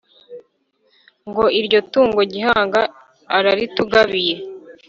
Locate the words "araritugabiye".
3.37-4.35